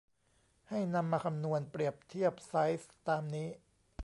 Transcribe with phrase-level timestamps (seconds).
[0.69, 3.47] ให้นำมาคำนวณเปรียบเทียบไซซ์ตามนี้